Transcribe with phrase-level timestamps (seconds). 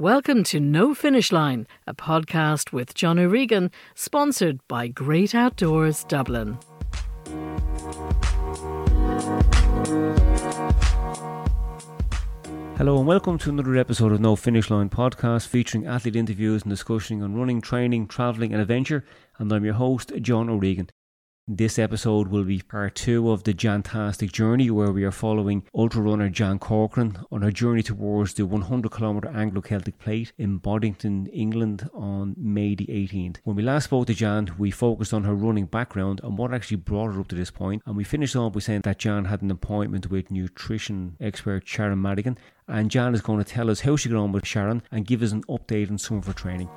[0.00, 6.56] Welcome to No Finish Line, a podcast with John O'Regan, sponsored by Great Outdoors Dublin.
[12.76, 16.70] Hello and welcome to another episode of No Finish Line podcast featuring athlete interviews and
[16.70, 19.04] discussion on running, training, travelling and adventure.
[19.38, 20.90] And I'm your host, John O'Regan.
[21.50, 26.02] This episode will be part two of the Jantastic journey, where we are following ultra
[26.02, 31.26] runner Jan Corcoran on her journey towards the 100 kilometre Anglo Celtic Plate in Boddington,
[31.28, 33.38] England on May the 18th.
[33.44, 36.76] When we last spoke to Jan, we focused on her running background and what actually
[36.76, 39.40] brought her up to this point, and we finished off by saying that Jan had
[39.40, 43.96] an appointment with nutrition expert Sharon Madigan, and Jan is going to tell us how
[43.96, 46.68] she got on with Sharon and give us an update on some of her training.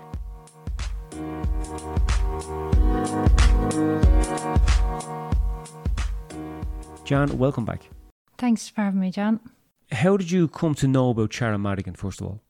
[7.12, 7.90] Jan, welcome back.
[8.38, 9.42] Thanks for having me, John.
[9.92, 12.42] How did you come to know about Sharon Madigan, first of all?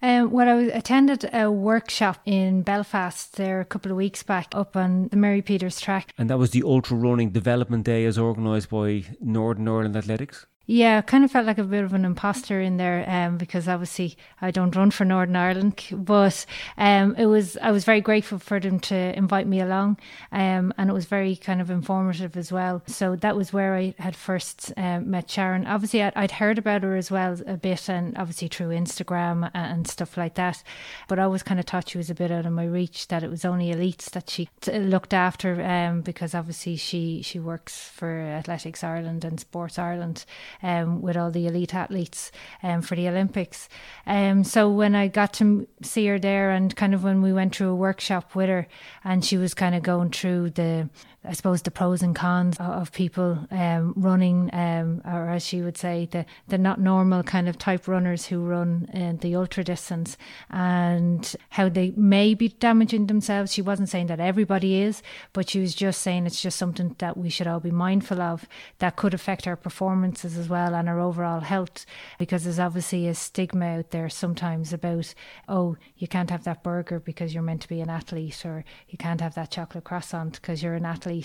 [0.00, 4.76] Um, well, I attended a workshop in Belfast there a couple of weeks back up
[4.76, 6.12] on the Mary Peters track.
[6.16, 10.46] And that was the Ultra Running Development Day as organised by Northern Ireland Athletics?
[10.68, 13.68] Yeah, I kind of felt like a bit of an imposter in there um, because
[13.68, 16.44] obviously I don't run for Northern Ireland, but
[16.76, 19.98] um, it was I was very grateful for them to invite me along,
[20.32, 22.82] um, and it was very kind of informative as well.
[22.88, 25.68] So that was where I had first um, met Sharon.
[25.68, 29.86] Obviously, I'd, I'd, heard about her as well a bit, and obviously through Instagram and
[29.86, 30.64] stuff like that.
[31.06, 33.06] But I always kind of thought she was a bit out of my reach.
[33.06, 37.38] That it was only elites that she t- looked after, um, because obviously she she
[37.38, 40.24] works for Athletics Ireland and Sports Ireland
[40.62, 42.30] um, with all the elite athletes
[42.62, 43.68] um, for the Olympics.
[44.06, 47.54] Um, so when I got to see her there, and kind of when we went
[47.54, 48.66] through a workshop with her,
[49.04, 50.88] and she was kind of going through the
[51.28, 55.76] I suppose the pros and cons of people um, running, um, or as she would
[55.76, 60.16] say, the the not normal kind of type runners who run uh, the ultra distance,
[60.50, 63.52] and how they may be damaging themselves.
[63.52, 65.02] She wasn't saying that everybody is,
[65.32, 68.46] but she was just saying it's just something that we should all be mindful of
[68.78, 71.86] that could affect our performances as well and our overall health,
[72.18, 75.14] because there's obviously a stigma out there sometimes about
[75.48, 78.98] oh you can't have that burger because you're meant to be an athlete, or you
[78.98, 81.15] can't have that chocolate croissant because you're an athlete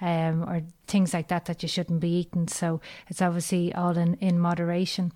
[0.00, 2.48] um, or things like that that you shouldn't be eating.
[2.48, 5.12] So it's obviously all in, in moderation.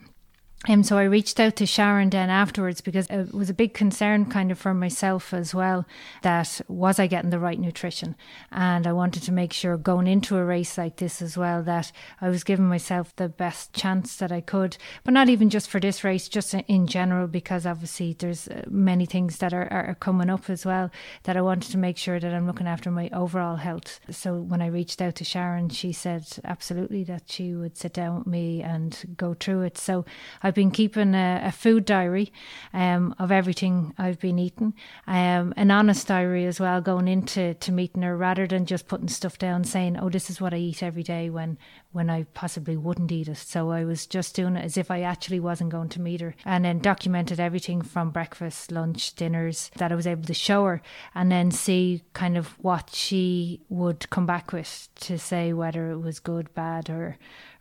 [0.66, 4.26] Um, so I reached out to Sharon then afterwards because it was a big concern
[4.26, 5.86] kind of for myself as well
[6.22, 8.16] that was I getting the right nutrition?
[8.50, 11.92] And I wanted to make sure going into a race like this as well that
[12.20, 15.78] I was giving myself the best chance that I could but not even just for
[15.78, 20.28] this race just in general because obviously there's uh, many things that are, are coming
[20.28, 20.90] up as well
[21.22, 24.00] that I wanted to make sure that I'm looking after my overall health.
[24.10, 28.18] So when I reached out to Sharon she said absolutely that she would sit down
[28.18, 29.78] with me and go through it.
[29.78, 30.04] So
[30.48, 32.32] I've been keeping a, a food diary
[32.72, 34.72] um, of everything I've been eating,
[35.06, 39.08] um, an honest diary as well, going into to meeting her rather than just putting
[39.08, 41.58] stuff down saying, "Oh, this is what I eat every day," when
[41.92, 43.36] when I possibly wouldn't eat it.
[43.36, 46.34] So I was just doing it as if I actually wasn't going to meet her,
[46.46, 50.80] and then documented everything from breakfast, lunch, dinners that I was able to show her,
[51.14, 55.98] and then see kind of what she would come back with to say whether it
[55.98, 57.18] was good, bad, or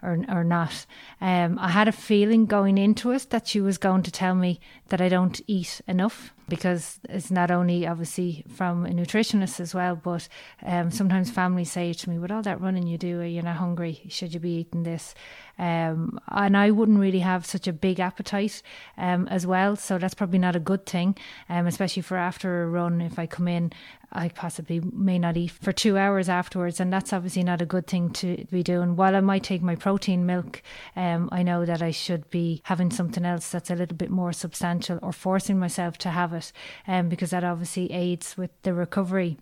[0.07, 0.85] or or not.
[1.19, 4.59] Um, I had a feeling going into it that she was going to tell me
[4.89, 9.95] that I don't eat enough because it's not only obviously from a nutritionist as well,
[9.95, 10.27] but
[10.65, 13.57] um, sometimes families say to me, "With all that running you do, are you're not
[13.57, 14.01] hungry.
[14.09, 15.13] Should you be eating this?"
[15.59, 18.61] Um, and I wouldn't really have such a big appetite
[18.97, 21.17] um, as well, so that's probably not a good thing,
[21.49, 23.01] um, especially for after a run.
[23.01, 23.73] If I come in,
[24.13, 27.87] I possibly may not eat for two hours afterwards, and that's obviously not a good
[27.87, 28.95] thing to be doing.
[28.95, 30.61] While I might take my protein milk,
[30.95, 34.31] um, I know that I should be having something else that's a little bit more
[34.31, 36.51] substantial or forcing myself to have it,
[36.88, 39.38] um, because that obviously aids with the recovery.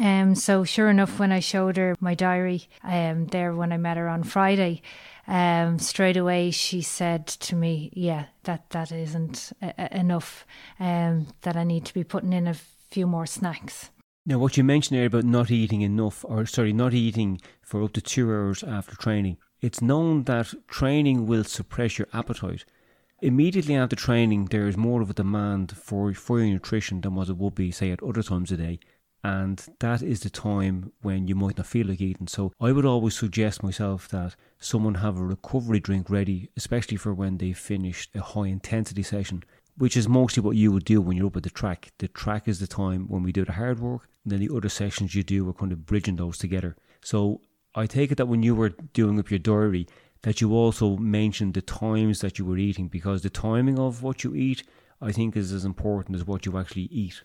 [0.00, 3.96] Um, so sure enough, when I showed her my diary, um, there when I met
[3.96, 4.82] her on Friday,
[5.26, 10.46] um, straight away she said to me, "Yeah, that that isn't a- enough.
[10.78, 12.54] Um, that I need to be putting in a
[12.90, 13.90] few more snacks."
[14.26, 17.92] Now, what you mentioned there about not eating enough, or sorry, not eating for up
[17.94, 22.64] to two hours after training, it's known that training will suppress your appetite.
[23.20, 27.28] Immediately after training, there is more of a demand for, for your nutrition than what
[27.28, 28.78] it would be, say, at other times a day.
[29.24, 32.28] And that is the time when you might not feel like eating.
[32.28, 37.12] So I would always suggest myself that someone have a recovery drink ready, especially for
[37.12, 39.42] when they've finished a high intensity session
[39.78, 41.92] which is mostly what you would do when you're up at the track.
[41.98, 44.68] The track is the time when we do the hard work, and then the other
[44.68, 46.76] sessions you do are kind of bridging those together.
[47.02, 47.40] So
[47.74, 49.86] I take it that when you were doing up your diary,
[50.26, 54.24] that you also mentioned the times that you were eating because the timing of what
[54.24, 54.64] you eat
[55.00, 57.22] I think is as important as what you actually eat.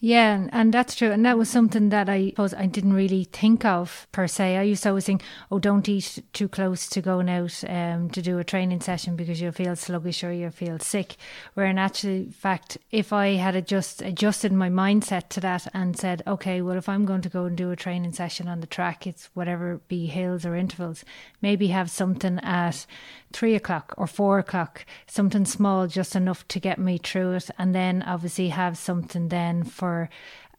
[0.00, 1.10] Yeah, and, and that's true.
[1.10, 4.56] And that was something that I suppose I didn't really think of per se.
[4.56, 8.22] I used to always think, oh, don't eat too close to going out um, to
[8.22, 11.16] do a training session because you'll feel sluggish or you'll feel sick.
[11.54, 16.22] Where in actual fact, if I had just adjusted my mindset to that and said,
[16.28, 19.04] okay, well, if I'm going to go and do a training session on the track,
[19.04, 21.04] it's whatever be hills or intervals,
[21.42, 22.86] maybe have something at
[23.32, 27.50] three o'clock or four o'clock, something small, just enough to get me through it.
[27.58, 30.08] And then obviously have something then for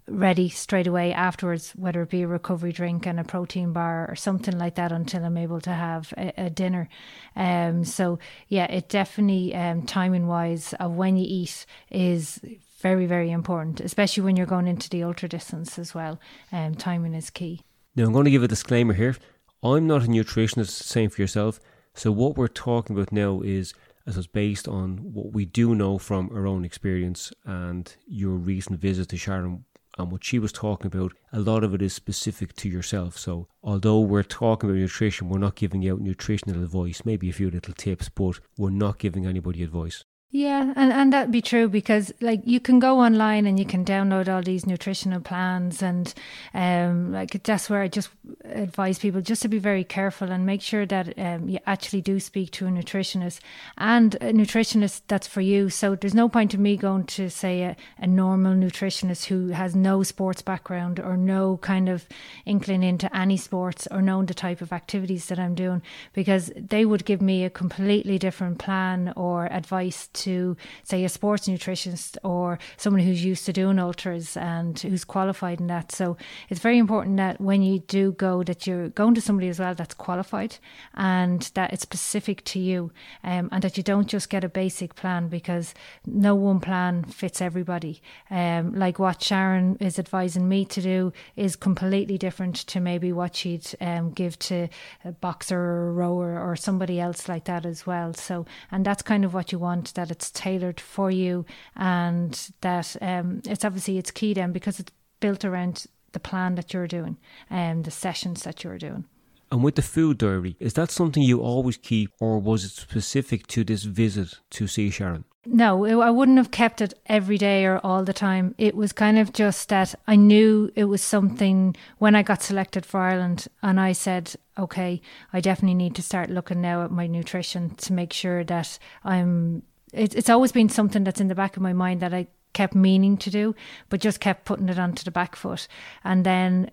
[0.09, 4.15] ready straight away afterwards, whether it be a recovery drink and a protein bar or
[4.15, 6.89] something like that until I'm able to have a, a dinner.
[7.35, 12.39] Um, so yeah, it definitely um, timing wise of when you eat is
[12.79, 16.19] very very important, especially when you're going into the ultra distance as well.
[16.51, 17.61] Um, timing is key.
[17.95, 19.15] Now I'm going to give a disclaimer here.
[19.61, 20.69] I'm not a nutritionist.
[20.69, 21.59] Same for yourself.
[21.99, 23.73] So what we're talking about now is
[24.07, 28.79] as was based on what we do know from our own experience and your recent
[28.79, 29.65] visit to Sharon
[29.97, 33.17] and what she was talking about, a lot of it is specific to yourself.
[33.17, 37.51] So, although we're talking about nutrition, we're not giving out nutritional advice, maybe a few
[37.51, 40.05] little tips, but we're not giving anybody advice.
[40.31, 43.83] Yeah, and, and that'd be true because like you can go online and you can
[43.83, 46.13] download all these nutritional plans and
[46.53, 48.09] um like that's where I just
[48.45, 52.19] advise people just to be very careful and make sure that um, you actually do
[52.19, 53.39] speak to a nutritionist
[53.79, 55.71] and a nutritionist that's for you.
[55.71, 59.75] So there's no point in me going to say a, a normal nutritionist who has
[59.75, 62.07] no sports background or no kind of
[62.45, 65.81] inkling into any sports or knowing the type of activities that I'm doing
[66.13, 71.47] because they would give me a completely different plan or advice to, say, a sports
[71.47, 75.91] nutritionist or someone who's used to doing ultras and who's qualified in that.
[75.91, 76.17] So
[76.49, 79.75] it's very important that when you do go, that you're going to somebody as well
[79.75, 80.57] that's qualified
[80.95, 82.91] and that it's specific to you
[83.23, 85.73] um, and that you don't just get a basic plan because
[86.05, 88.01] no one plan fits everybody.
[88.29, 93.35] Um, like what Sharon is advising me to do is completely different to maybe what
[93.35, 94.67] she'd um, give to
[95.05, 98.13] a boxer or a rower or somebody else like that as well.
[98.13, 101.45] So, and that's kind of what you want that that it's tailored for you
[101.75, 106.73] and that um, it's obviously it's key then because it's built around the plan that
[106.73, 107.17] you're doing
[107.49, 109.05] and the sessions that you're doing.
[109.51, 113.47] And with the food diary, is that something you always keep, or was it specific
[113.47, 115.25] to this visit to see Sharon?
[115.45, 118.53] No, I wouldn't have kept it every day or all the time.
[118.57, 122.85] It was kind of just that I knew it was something when I got selected
[122.85, 125.01] for Ireland, and I said, okay,
[125.33, 129.63] I definitely need to start looking now at my nutrition to make sure that I'm
[129.93, 132.75] it, it's always been something that's in the back of my mind that I kept
[132.75, 133.55] meaning to do,
[133.89, 135.67] but just kept putting it onto the back foot.
[136.03, 136.71] And then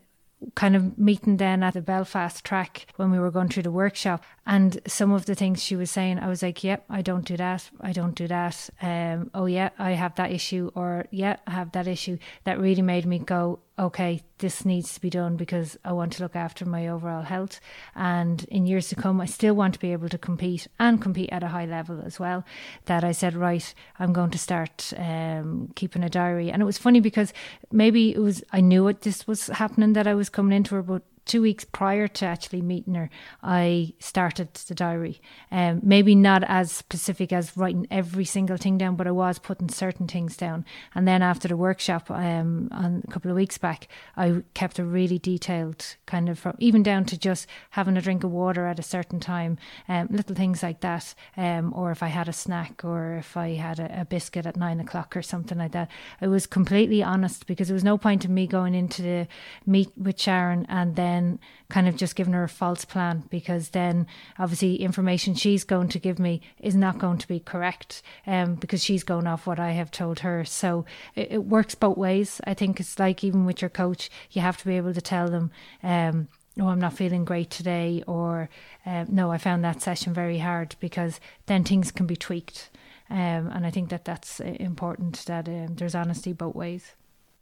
[0.55, 4.23] kind of meeting then at the Belfast track when we were going through the workshop
[4.47, 7.39] and some of the things she was saying I was like yep I don't do
[7.39, 7.71] that.
[7.81, 8.69] I don't do that.
[8.83, 12.19] Um oh yeah I have that issue or yeah I have that issue.
[12.45, 16.23] That really made me go okay this needs to be done because I want to
[16.23, 17.61] look after my overall health.
[17.95, 21.31] And in years to come I still want to be able to compete and compete
[21.33, 22.45] at a high level as well.
[22.87, 26.51] That I said right I'm going to start um, keeping a diary.
[26.51, 27.33] And it was funny because
[27.71, 30.83] maybe it was I knew it this was happening that I was coming into her
[30.83, 33.11] but two weeks prior to actually meeting her,
[33.43, 35.21] I started the diary.
[35.51, 39.69] Um, maybe not as specific as writing every single thing down, but I was putting
[39.69, 40.65] certain things down.
[40.95, 44.85] And then after the workshop um, on a couple of weeks back, I kept a
[44.85, 48.79] really detailed kind of, from, even down to just having a drink of water at
[48.79, 49.59] a certain time,
[49.89, 51.15] um, little things like that.
[51.37, 54.57] Um, or if I had a snack or if I had a, a biscuit at
[54.57, 55.91] nine o'clock or something like that.
[56.21, 59.29] I was completely honest because there was no point in me going into the
[59.67, 63.71] meet with Sharon and then then kind of just giving her a false plan because
[63.71, 64.07] then
[64.39, 68.85] obviously information she's going to give me is not going to be correct um, because
[68.85, 70.45] she's going off what I have told her.
[70.45, 72.41] So it, it works both ways.
[72.45, 75.29] I think it's like even with your coach, you have to be able to tell
[75.29, 75.51] them.
[75.83, 78.49] Um, no, I'm not feeling great today, or
[78.87, 82.71] uh, no, I found that session very hard because then things can be tweaked.
[83.11, 86.95] Um, and I think that that's uh, important that um, there's honesty both ways.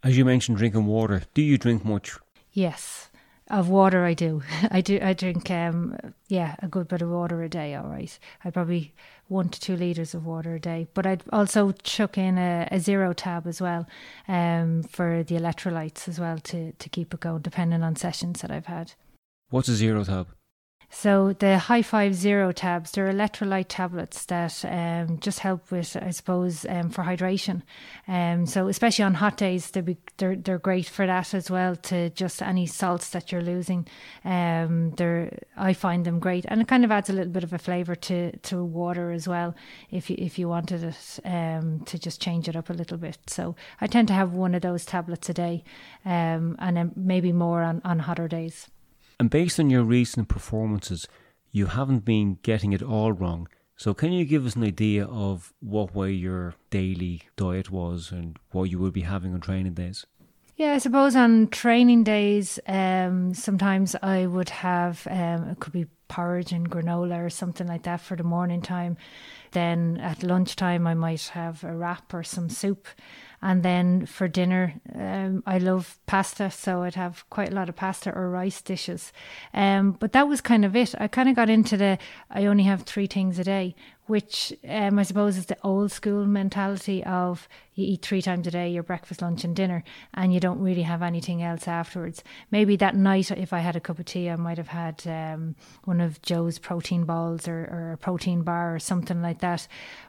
[0.02, 2.18] As you mentioned, drinking water, do you drink much?
[2.52, 3.08] Yes.
[3.48, 4.42] Of water, I do.
[4.70, 4.98] I do.
[5.02, 5.96] I drink, um,
[6.28, 7.74] yeah, a good bit of water a day.
[7.74, 8.94] All right, I probably
[9.28, 10.88] one to two liters of water a day.
[10.94, 13.86] But I'd also chuck in a, a zero tab as well,
[14.28, 18.50] um, for the electrolytes as well to to keep it going, depending on sessions that
[18.50, 18.92] I've had.
[19.50, 20.28] What's a zero tab?
[20.96, 26.64] So the High5 Zero tabs, they're electrolyte tablets that um, just help with, I suppose,
[26.68, 27.62] um, for hydration.
[28.06, 31.74] Um, so especially on hot days, they're, be, they're they're great for that as well.
[31.76, 33.88] To just any salts that you're losing,
[34.24, 37.52] um, they're I find them great, and it kind of adds a little bit of
[37.52, 39.54] a flavour to to water as well.
[39.90, 43.18] If you if you wanted it um, to just change it up a little bit,
[43.26, 45.64] so I tend to have one of those tablets a day,
[46.04, 48.68] um, and then maybe more on on hotter days.
[49.18, 51.06] And based on your recent performances,
[51.52, 53.48] you haven't been getting it all wrong.
[53.76, 58.38] So, can you give us an idea of what way your daily diet was and
[58.52, 60.06] what you would be having on training days?
[60.56, 65.86] Yeah, I suppose on training days, um, sometimes I would have um, it could be
[66.06, 68.96] porridge and granola or something like that for the morning time.
[69.50, 72.86] Then at lunchtime, I might have a wrap or some soup.
[73.44, 77.76] And then for dinner, um, I love pasta, so I'd have quite a lot of
[77.76, 79.12] pasta or rice dishes.
[79.52, 80.94] Um, but that was kind of it.
[80.98, 81.98] I kind of got into the
[82.30, 86.26] I only have three things a day, which um, I suppose is the old school
[86.26, 89.82] mentality of you eat three times a day, your breakfast, lunch, and dinner,
[90.12, 92.22] and you don't really have anything else afterwards.
[92.50, 95.56] Maybe that night, if I had a cup of tea, I might have had um,
[95.84, 99.66] one of Joe's protein balls or, or a protein bar or something like that.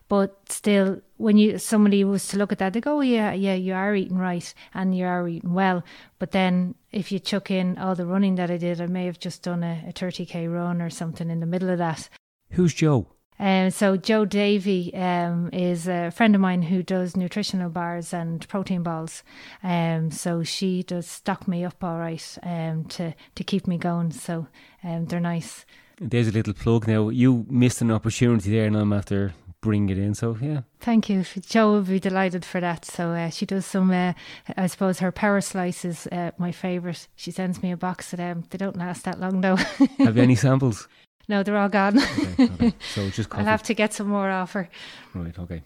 [0.08, 3.56] But still, when you somebody was to look at that, they go, oh, "Yeah, yeah,
[3.56, 5.84] you are eating right and you are eating well."
[6.20, 9.20] But then, if you chuck in all the running that I did, I may have
[9.20, 12.10] just done a, a 30k run or something in the middle of that.
[12.52, 13.08] Who's Joe?
[13.40, 18.48] Um, so Joe Davy um, is a friend of mine who does nutritional bars and
[18.48, 19.24] protein balls.
[19.64, 24.12] Um, so she does stock me up all right um, to to keep me going.
[24.12, 24.48] So
[24.84, 25.66] um, they're nice.
[26.00, 27.10] There's a little plug now.
[27.10, 30.14] You missed an opportunity there, and I'm after bringing it in.
[30.14, 31.26] So yeah, thank you.
[31.42, 32.86] Joe will be delighted for that.
[32.86, 33.92] So uh, she does some.
[33.92, 34.14] Uh,
[34.56, 37.08] I suppose her power slice is uh, my favourite.
[37.16, 38.46] She sends me a box of them.
[38.50, 39.56] They don't last that long though.
[39.98, 40.88] Have you any samples?
[41.28, 42.00] No, they're all gone.
[42.00, 42.74] okay, okay.
[42.94, 43.42] So just coffee.
[43.42, 44.70] I'll have to get some more offer.
[45.14, 45.38] Right.
[45.38, 45.62] Okay.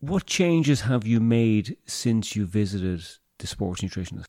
[0.00, 3.04] What changes have you made since you visited
[3.38, 4.24] the sports nutritionist?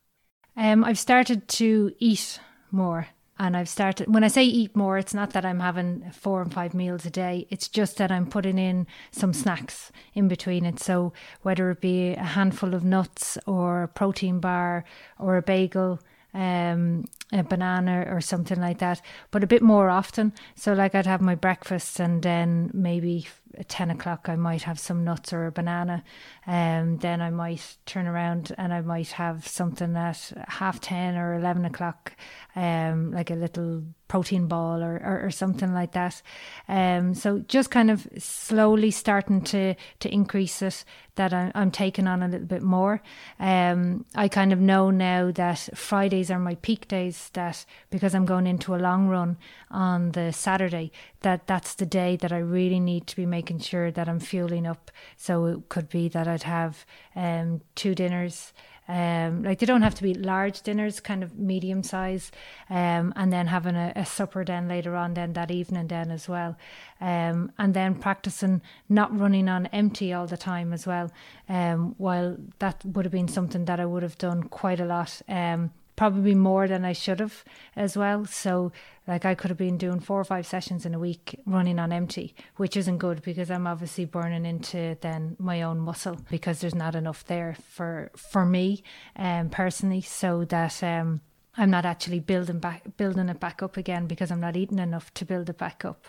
[0.58, 2.40] Um, I've started to eat
[2.72, 3.08] more.
[3.38, 6.54] And I've started, when I say eat more, it's not that I'm having four and
[6.54, 7.46] five meals a day.
[7.50, 10.80] It's just that I'm putting in some snacks in between it.
[10.80, 14.86] So whether it be a handful of nuts or a protein bar
[15.20, 16.00] or a bagel,
[16.34, 19.02] um, a banana or something like that,
[19.32, 20.34] but a bit more often.
[20.56, 23.28] So, like, I'd have my breakfast and then maybe
[23.58, 26.04] at 10 o'clock I might have some nuts or a banana.
[26.48, 31.36] Um, then I might turn around and I might have something at half 10 or
[31.36, 32.16] 11 o'clock,
[32.56, 36.22] um, like a little protein ball or, or, or something like that.
[36.68, 40.84] Um, so just kind of slowly starting to, to increase it,
[41.16, 43.02] that I, I'm taking on a little bit more.
[43.40, 48.26] Um, I kind of know now that Fridays are my peak days, that because I'm
[48.26, 49.38] going into a long run
[49.70, 50.92] on the Saturday,
[51.22, 54.66] that that's the day that I really need to be making sure that I'm fueling
[54.66, 54.92] up.
[55.18, 58.54] So it could be that I'd have um, two dinners.
[58.88, 62.32] Um, like they don't have to be large dinners, kind of medium size,
[62.70, 66.30] um, and then having a, a, supper then later on, then that evening then as
[66.30, 66.56] well,
[67.02, 71.12] um, and then practicing not running on empty all the time as well.
[71.50, 75.20] Um, while that would have been something that I would have done quite a lot
[75.28, 77.44] um, probably more than I should have
[77.76, 78.26] as well.
[78.26, 78.72] So,
[79.08, 81.92] like, I could have been doing four or five sessions in a week running on
[81.92, 86.76] empty, which isn't good because I'm obviously burning into then my own muscle because there's
[86.76, 88.84] not enough there for for me
[89.16, 90.02] um, personally.
[90.02, 91.22] So that um,
[91.58, 95.14] I'm not actually building back building it back up again because I'm not eating enough
[95.16, 96.08] to build it back up.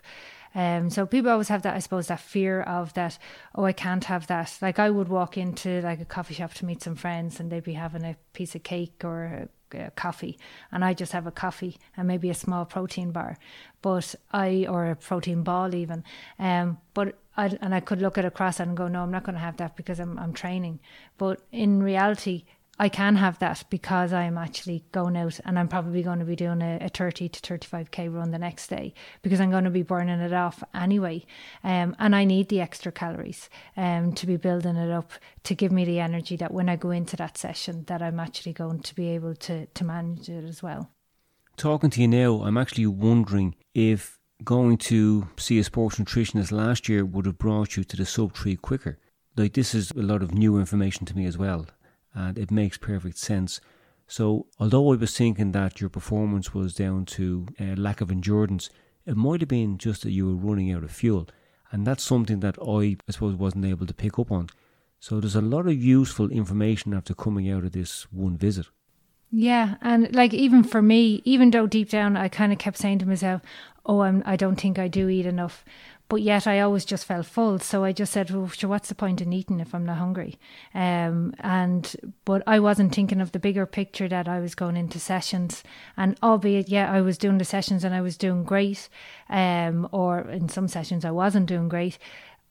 [0.54, 3.18] Um, so people always have that, I suppose, that fear of that.
[3.54, 4.56] Oh, I can't have that.
[4.62, 7.62] Like I would walk into like a coffee shop to meet some friends, and they'd
[7.62, 10.38] be having a piece of cake or uh, coffee
[10.70, 13.36] and I just have a coffee and maybe a small protein bar
[13.82, 16.04] but I or a protein ball even
[16.38, 19.24] um but I and I could look at a cross and go no I'm not
[19.24, 20.80] going to have that because I'm I'm training.
[21.18, 22.44] But in reality
[22.78, 26.36] I can have that because I'm actually going out and I'm probably going to be
[26.36, 28.92] doing a, a 30 to 35k run the next day
[29.22, 31.24] because I'm going to be burning it off anyway.
[31.64, 35.12] Um, and I need the extra calories um, to be building it up
[35.44, 38.52] to give me the energy that when I go into that session that I'm actually
[38.52, 40.90] going to be able to, to manage it as well.
[41.56, 46.90] Talking to you now, I'm actually wondering if going to see a sports nutritionist last
[46.90, 48.98] year would have brought you to the sub three quicker.
[49.34, 51.66] Like this is a lot of new information to me as well
[52.16, 53.60] and it makes perfect sense.
[54.08, 58.70] So, although I was thinking that your performance was down to uh, lack of endurance,
[59.04, 61.28] it might have been just that you were running out of fuel,
[61.70, 64.48] and that's something that I, I suppose, wasn't able to pick up on.
[64.98, 68.66] So, there's a lot of useful information after coming out of this one visit.
[69.30, 73.00] Yeah, and like even for me, even though deep down I kind of kept saying
[73.00, 73.42] to myself,
[73.84, 75.64] "Oh, I'm, I don't think I do eat enough,"
[76.08, 77.58] but yet I always just felt full.
[77.58, 80.38] So I just said, "Well, sure, what's the point in eating if I'm not hungry?"
[80.74, 81.94] Um, and
[82.24, 85.62] but I wasn't thinking of the bigger picture that I was going into sessions,
[85.96, 88.88] and albeit, yeah, I was doing the sessions and I was doing great,
[89.28, 91.98] um, or in some sessions I wasn't doing great.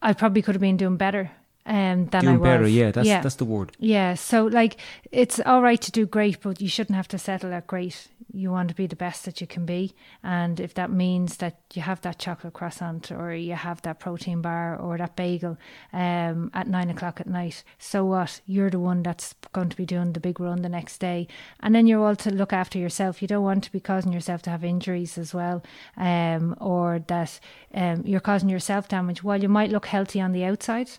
[0.02, 1.32] I probably could have been doing better
[1.66, 2.48] um, than Doing I was.
[2.48, 3.22] better, yeah, that's yeah.
[3.22, 3.72] that's the word.
[3.80, 4.78] Yeah, so like
[5.12, 8.08] it's all right to do great, but you shouldn't have to settle at great.
[8.36, 11.58] You want to be the best that you can be, and if that means that
[11.74, 15.58] you have that chocolate croissant or you have that protein bar or that bagel
[15.94, 18.42] um, at nine o'clock at night, so what?
[18.46, 21.28] You're the one that's going to be doing the big run the next day,
[21.62, 23.22] and then you're all to look after yourself.
[23.22, 25.64] You don't want to be causing yourself to have injuries as well,
[25.96, 27.40] um, or that
[27.74, 29.24] um, you're causing yourself damage.
[29.24, 30.90] While you might look healthy on the outside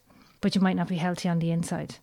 [0.41, 1.97] but you might not be healthy on the inside.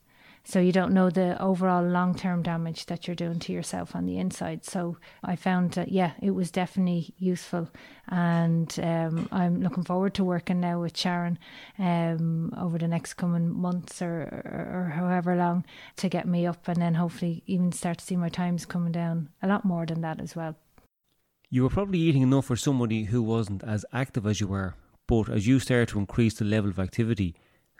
[0.45, 4.05] So you don't know the overall long term damage that you're doing to yourself on
[4.05, 4.65] the inside.
[4.65, 7.69] So I found that yeah, it was definitely useful,
[8.09, 11.39] and um, I'm looking forward to working now with Sharon
[11.79, 15.63] um, over the next coming months or, or, or however long
[15.97, 19.29] to get me up, and then hopefully even start to see my times coming down
[19.41, 20.57] a lot more than that as well.
[21.49, 24.75] You were probably eating enough for somebody who wasn't as active as you were,
[25.07, 27.33] but as you start to increase the level of activity,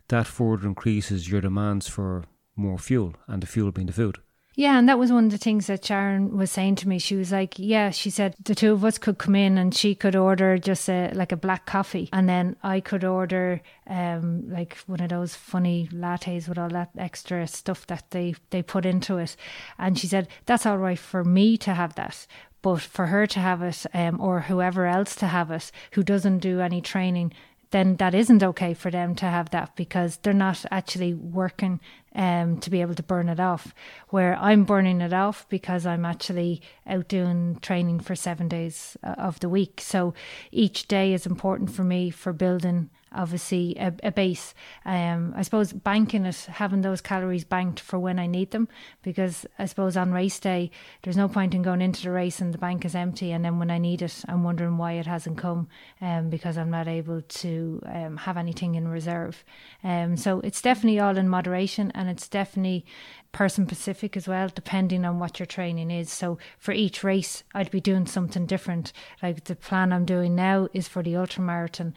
[0.07, 2.23] that further increases your demands for
[2.55, 4.19] more fuel, and the fuel being the food.
[4.55, 6.99] Yeah, and that was one of the things that Sharon was saying to me.
[6.99, 9.95] She was like, "Yeah," she said, the two of us could come in and she
[9.95, 14.77] could order just a like a black coffee, and then I could order um like
[14.85, 19.17] one of those funny lattes with all that extra stuff that they they put into
[19.17, 19.35] it.
[19.79, 22.27] And she said that's all right for me to have that,
[22.61, 26.39] but for her to have it, um, or whoever else to have it who doesn't
[26.39, 27.33] do any training,
[27.71, 31.79] then that isn't okay for them to have that because they're not actually working
[32.15, 33.73] um, to be able to burn it off.
[34.09, 39.15] Where I'm burning it off because I'm actually out doing training for seven days uh,
[39.17, 39.81] of the week.
[39.81, 40.13] So
[40.51, 44.53] each day is important for me for building obviously a, a base.
[44.85, 48.67] Um, I suppose banking it, having those calories banked for when I need them,
[49.01, 50.71] because I suppose on race day
[51.03, 53.59] there's no point in going into the race and the bank is empty, and then
[53.59, 55.67] when I need it, I'm wondering why it hasn't come,
[56.01, 59.43] um, because I'm not able to um, have anything in reserve.
[59.83, 62.85] Um, so it's definitely all in moderation, and it's definitely
[63.31, 66.11] person specific as well, depending on what your training is.
[66.11, 68.93] So for each race, I'd be doing something different.
[69.21, 71.93] Like the plan I'm doing now is for the ultra marathon,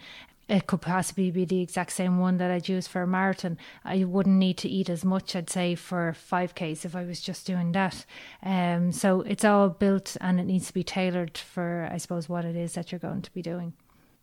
[0.49, 3.57] it could possibly be the exact same one that I'd use for a marathon.
[3.83, 7.45] I wouldn't need to eat as much, I'd say, for 5Ks if I was just
[7.45, 8.05] doing that.
[8.41, 12.45] Um, so it's all built and it needs to be tailored for, I suppose, what
[12.45, 13.73] it is that you're going to be doing.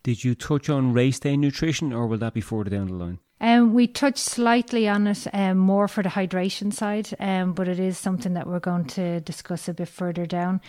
[0.03, 3.19] Did you touch on race day nutrition or will that be further down the line?
[3.45, 7.79] Um, we touched slightly on it um, more for the hydration side, um, but it
[7.79, 10.63] is something that we're going to discuss a bit further down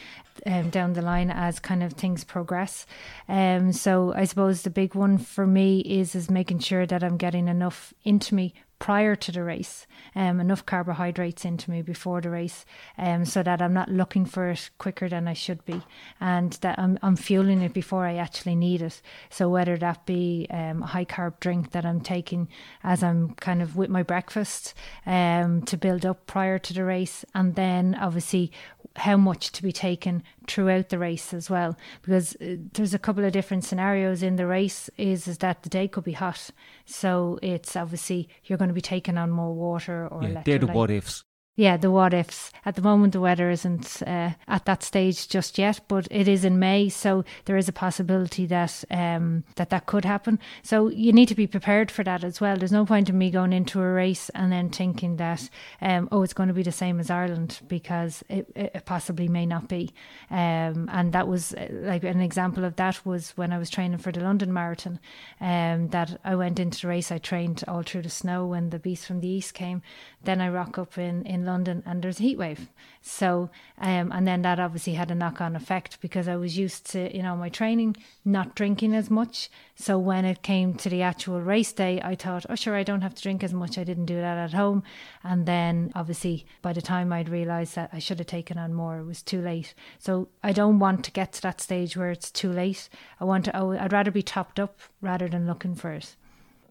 [0.45, 2.85] um, down the line as kind of things progress.
[3.29, 7.15] Um, so I suppose the big one for me is is making sure that I'm
[7.15, 8.53] getting enough into me
[8.86, 12.65] prior to the race, um, enough carbohydrates into me before the race,
[13.00, 15.82] um, so that I'm not looking for it quicker than I should be,
[16.21, 19.02] and that I'm, I'm fueling it before I actually need it.
[19.32, 22.48] So whether that be um, a high carb drink that I'm taking
[22.84, 24.76] as I'm kind of with my breakfast
[25.08, 28.52] um, to build up prior to the race, and then obviously
[28.95, 31.77] how much to be taken throughout the race as well.
[32.01, 35.69] Because uh, there's a couple of different scenarios in the race is is that the
[35.69, 36.49] day could be hot.
[36.86, 40.67] So it's obviously you're going to be taking on more water or yeah, they're the
[40.67, 41.23] what ifs
[41.58, 42.52] yeah, the what ifs.
[42.65, 46.44] At the moment, the weather isn't uh, at that stage just yet, but it is
[46.44, 50.38] in May, so there is a possibility that um, that that could happen.
[50.63, 52.58] So you need to be prepared for that as well.
[52.58, 55.50] There's no point in me going into a race and then thinking that
[55.82, 59.46] um, oh, it's going to be the same as Ireland because it, it possibly may
[59.46, 59.94] not be.
[60.30, 64.00] Um, and that was uh, like an example of that was when I was training
[64.00, 65.00] for the London Marathon.
[65.39, 68.80] Um, that I went into the race, I trained all through the snow when the
[68.80, 69.82] beast from the east came.
[70.22, 72.69] Then I rock up in in London and there's a heat wave.
[73.01, 76.89] So, um, and then that obviously had a knock on effect because I was used
[76.91, 79.49] to, you know, my training not drinking as much.
[79.75, 83.01] So when it came to the actual race day, I thought, oh, sure, I don't
[83.01, 83.77] have to drink as much.
[83.77, 84.84] I didn't do that at home.
[85.23, 88.99] And then obviously by the time I'd realised that I should have taken on more,
[88.99, 89.73] it was too late.
[89.99, 92.89] So I don't want to get to that stage where it's too late.
[93.19, 96.15] I want to, I'd rather be topped up rather than looking for it.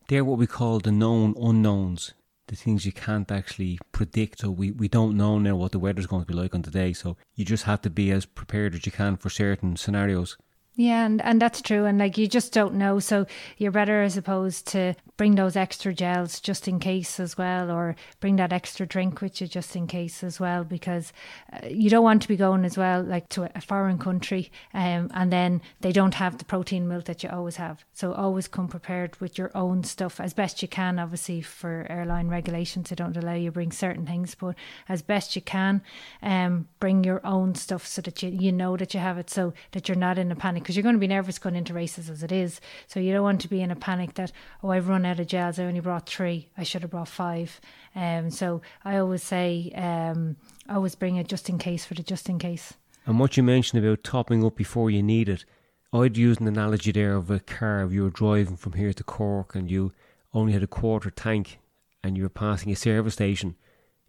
[0.08, 2.12] They're what we call the known unknowns
[2.54, 4.40] the things you can't actually predict.
[4.40, 6.70] So we, we don't know now what the weather's going to be like on the
[6.70, 6.92] day.
[6.92, 10.36] So you just have to be as prepared as you can for certain scenarios.
[10.76, 11.84] Yeah, and, and that's true.
[11.84, 12.98] And like you just don't know.
[12.98, 13.26] So
[13.58, 17.94] you're better, as opposed to bring those extra gels just in case as well, or
[18.18, 21.12] bring that extra drink with you just in case as well, because
[21.52, 25.08] uh, you don't want to be going as well, like to a foreign country, um,
[25.14, 27.84] and then they don't have the protein milk that you always have.
[27.92, 30.98] So always come prepared with your own stuff as best you can.
[30.98, 34.56] Obviously, for airline regulations, they don't allow you bring certain things, but
[34.88, 35.82] as best you can,
[36.20, 39.52] um, bring your own stuff so that you you know that you have it, so
[39.70, 42.08] that you're not in a panic because you're going to be nervous going into races
[42.08, 42.60] as it is.
[42.86, 45.26] So you don't want to be in a panic that oh I've run out of
[45.26, 45.58] gels.
[45.58, 46.48] I only brought three.
[46.56, 47.60] I should have brought five.
[47.94, 50.36] Um, so I always say um,
[50.68, 52.72] I always bring it just in case for the just in case.
[53.06, 55.44] And what you mentioned about topping up before you need it,
[55.92, 57.82] I'd use an analogy there of a car.
[57.82, 59.92] If you were driving from here to Cork and you
[60.32, 61.60] only had a quarter tank
[62.02, 63.56] and you were passing a service station,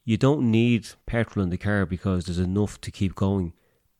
[0.05, 3.53] you don't need petrol in the car because there's enough to keep going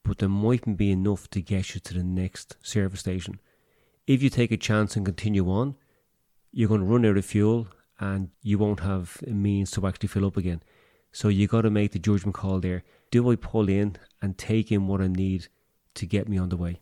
[0.06, 3.40] but there mightn't be enough to get you to the next service station.
[4.08, 5.76] If you take a chance and continue on,
[6.52, 7.68] you're going to run out of fuel
[8.00, 10.62] and you won't have a means to actually fill up again.
[11.12, 12.84] So you got to make the judgment call there.
[13.10, 15.48] Do I pull in and take in what I need
[15.96, 16.82] to get me on the way?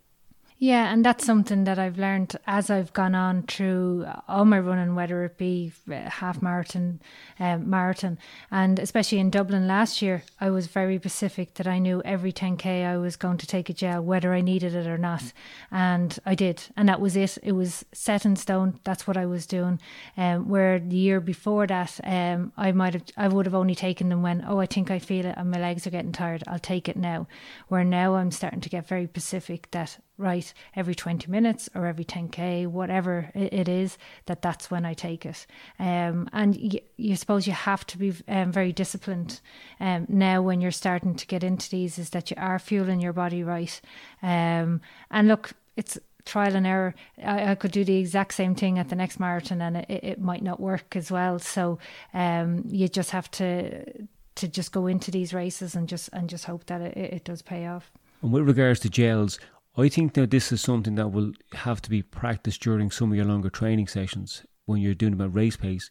[0.64, 4.96] Yeah, and that's something that I've learned as I've gone on through all my running,
[4.96, 7.02] whether it be uh, half marathon,
[7.38, 8.18] um, marathon,
[8.50, 12.86] and especially in Dublin last year, I was very specific that I knew every 10k
[12.86, 15.34] I was going to take a gel, whether I needed it or not,
[15.70, 17.38] and I did, and that was it.
[17.44, 18.80] It was set in stone.
[18.86, 19.82] That's what I was doing.
[20.16, 24.08] Um, where the year before that, um, I might have, I would have only taken
[24.08, 26.46] them when, oh, I think I feel it, and my legs are getting tired.
[26.48, 27.28] I'll take it now.
[27.68, 32.06] Where now I'm starting to get very specific that right every 20 minutes or every
[32.06, 35.46] 10k whatever it is that that's when i take it.
[35.80, 39.42] Um, and you, you suppose you have to be um, very disciplined
[39.80, 43.14] um, now when you're starting to get into these is that you are fueling your
[43.14, 43.82] body right.
[44.22, 46.96] Um, and look it's trial and error.
[47.24, 50.22] I, I, could do the exact same thing at the next marathon and it, it
[50.22, 51.40] might not work as well.
[51.40, 51.80] So
[52.14, 56.46] um, you just have to to just go into these races and just and just
[56.46, 57.92] hope that it, it does pay off.
[58.22, 59.40] And with regards to gels
[59.76, 63.18] I think that this is something that will have to be practiced during some of
[63.18, 65.90] your longer training sessions when you're doing about race pace,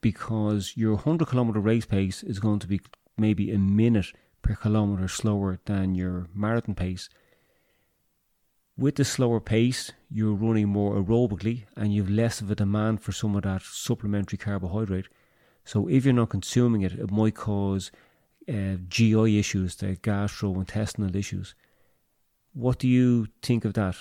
[0.00, 2.80] because your 100 kilometer race pace is going to be
[3.18, 4.06] maybe a minute
[4.40, 7.10] per kilometer slower than your marathon pace.
[8.78, 13.12] With the slower pace, you're running more aerobically and you've less of a demand for
[13.12, 15.08] some of that supplementary carbohydrate.
[15.66, 17.92] So if you're not consuming it, it might cause
[18.48, 21.54] uh, GI issues, the gastrointestinal issues.
[22.54, 23.96] What do you think of that?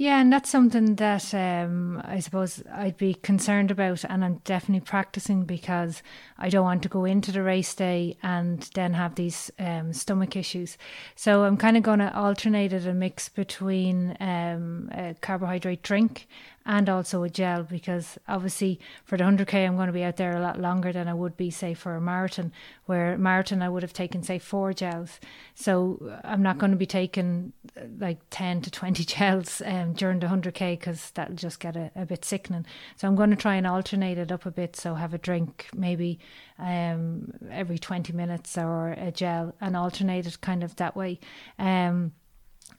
[0.00, 4.80] Yeah, and that's something that um, I suppose I'd be concerned about, and I'm definitely
[4.80, 6.02] practicing because
[6.38, 10.36] I don't want to go into the race day and then have these um, stomach
[10.36, 10.78] issues.
[11.16, 16.28] So I'm kind of going to alternate it a mix between um, a carbohydrate drink
[16.70, 20.36] and also a gel because obviously for the 100k I'm going to be out there
[20.36, 22.52] a lot longer than I would be say for a marathon
[22.86, 25.18] where marathon I would have taken say four gels.
[25.56, 30.20] So I'm not going to be taking uh, like 10 to 20 gels um, during
[30.20, 32.64] the 100k because that'll just get a, a bit sickening.
[32.94, 34.76] So I'm going to try and alternate it up a bit.
[34.76, 36.20] So have a drink maybe
[36.56, 41.18] um, every 20 minutes or a gel and alternate it kind of that way.
[41.58, 42.12] Um,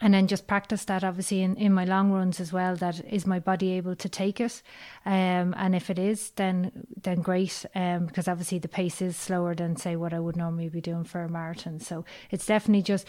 [0.02, 3.28] and then just practice that obviously in, in my long runs as well that is
[3.28, 4.62] my body able to take it?
[5.06, 9.56] Um, and if it is then then great um, because obviously the pace is slower
[9.56, 11.80] than say what I would normally be doing for a marathon.
[11.80, 13.08] So it's definitely just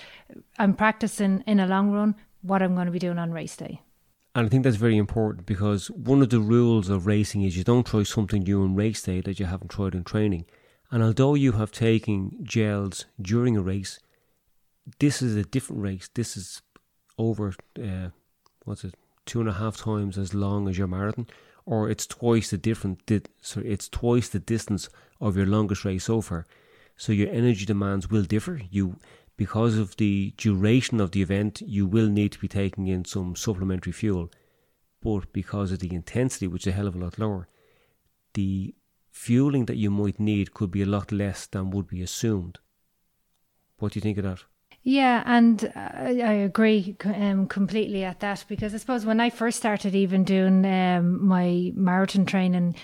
[0.59, 3.81] I'm practicing in a long run what I'm going to be doing on race day.
[4.35, 7.65] And I think that's very important because one of the rules of racing is you
[7.65, 10.47] don't try something new on race day that you haven't tried in training.
[10.91, 13.99] And although you have taken gels during a race
[14.99, 16.09] this is a different race.
[16.15, 16.63] This is
[17.19, 18.09] over uh,
[18.65, 18.95] what's it
[19.25, 21.27] two and a half times as long as your marathon,
[21.65, 24.89] or it's twice the different di- sorry, it's twice the distance
[25.21, 26.47] of your longest race so far.
[26.97, 28.61] So your energy demands will differ.
[28.71, 28.97] You
[29.37, 33.35] because of the duration of the event, you will need to be taking in some
[33.35, 34.31] supplementary fuel.
[35.01, 37.49] But because of the intensity, which is a hell of a lot lower,
[38.35, 38.75] the
[39.11, 42.59] fueling that you might need could be a lot less than would be assumed.
[43.79, 44.45] What do you think of that?
[44.85, 49.59] Yeah, and uh, I agree um, completely at that because I suppose when I first
[49.59, 52.75] started even doing um, my marathon training,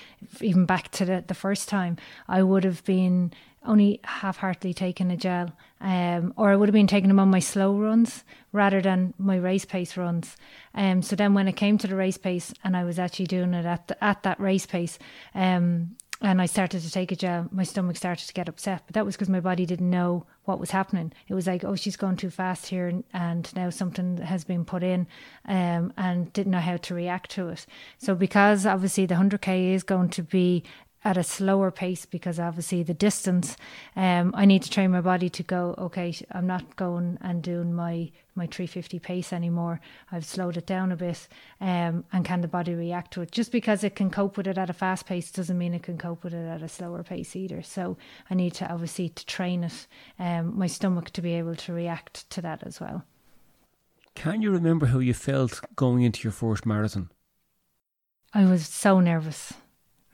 [0.41, 1.97] even back to the, the first time,
[2.29, 3.33] I would have been
[3.67, 7.41] only half-heartedly taking a gel, um, or I would have been taking them on my
[7.41, 10.37] slow runs rather than my race pace runs.
[10.75, 13.55] Um, so then when it came to the race pace and I was actually doing
[13.55, 15.01] it at the, at that race pace,
[15.35, 18.83] um, and I started to take a gel, my stomach started to get upset.
[18.87, 21.13] But that was because my body didn't know what was happening.
[21.29, 24.65] It was like, oh, she's going too fast here, and, and now something has been
[24.65, 25.07] put in,
[25.47, 27.67] um, and didn't know how to react to it.
[27.99, 30.65] So because obviously the 100k is going to be
[31.09, 33.57] at a slower pace because obviously the distance
[33.97, 37.75] um, I need to train my body to go okay I'm not going and doing
[37.75, 39.81] my my 350 pace anymore.
[40.13, 41.27] I've slowed it down a bit
[41.61, 43.33] um, and can the body react to it?
[43.33, 45.99] Just because it can cope with it at a fast pace doesn't mean it can
[45.99, 47.63] cope with it at a slower pace either.
[47.63, 47.97] So
[48.31, 49.87] I need to obviously to train it
[50.19, 53.05] um, my stomach to be able to react to that as well.
[54.15, 57.11] Can you remember how you felt going into your first marathon?
[58.33, 59.55] I was so nervous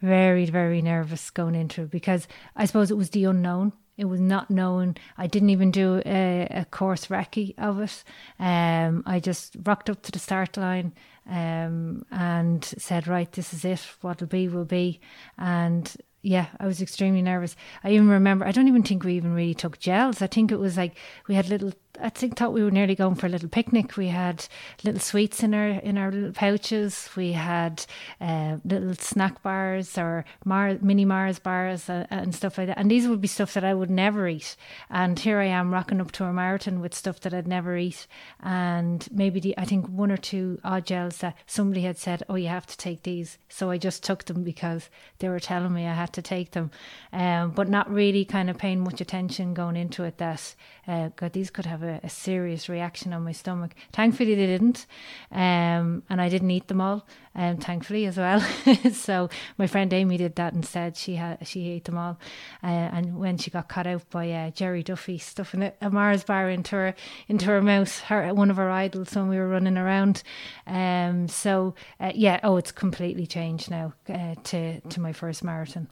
[0.04, 3.72] very, very nervous going into it because I suppose it was the unknown.
[3.96, 4.96] It was not known.
[5.16, 8.04] I didn't even do a, a course recce of it.
[8.38, 10.92] Um, I just rocked up to the start line
[11.30, 13.80] um, and said, right, this is it.
[14.00, 15.00] What'll be will be.
[15.38, 17.54] And yeah, I was extremely nervous.
[17.84, 20.22] I even remember, I don't even think we even really took gels.
[20.22, 20.96] I think it was like
[21.28, 23.96] we had little I think thought we were nearly going for a little picnic.
[23.96, 24.46] We had
[24.82, 27.08] little sweets in our in our little pouches.
[27.16, 27.86] We had
[28.20, 32.78] uh, little snack bars or Mar- mini Mars bars uh, and stuff like that.
[32.78, 34.56] And these would be stuff that I would never eat.
[34.90, 38.06] And here I am rocking up to a marathon with stuff that I'd never eat.
[38.42, 42.34] And maybe the, I think one or two odd gels that somebody had said, "Oh,
[42.34, 45.86] you have to take these." So I just took them because they were telling me
[45.86, 46.70] I had to take them,
[47.12, 50.18] um, but not really kind of paying much attention going into it.
[50.18, 50.54] That
[50.86, 53.74] uh, God, these could have a, a, serious reaction on my stomach.
[53.92, 54.86] Thankfully, they didn't,
[55.32, 57.06] um, and I didn't eat them all.
[57.36, 58.40] Um, thankfully as well.
[58.92, 60.96] so my friend Amy did that instead.
[60.96, 62.18] She had she ate them all,
[62.62, 66.48] uh, and when she got caught out by uh, Gerry Duffy stuffing a Mars bar
[66.48, 66.94] into her
[67.26, 70.22] into her mouth, her one of her idols when we were running around.
[70.66, 75.88] Um, so uh, yeah, oh, it's completely changed now uh, to to my first marathon.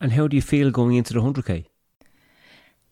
[0.00, 1.66] And how do you feel going into the hundred k?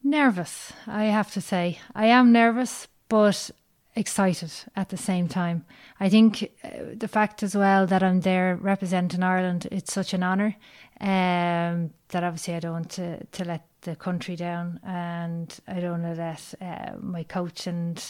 [0.07, 1.79] Nervous, I have to say.
[1.95, 3.51] I am nervous, but
[3.97, 5.65] excited at the same time.
[5.99, 10.23] I think uh, the fact as well that I'm there representing Ireland, it's such an
[10.23, 10.57] honour
[11.01, 16.03] um, that obviously I don't want to, to let the country down and I don't
[16.03, 18.03] want to let uh, my coach and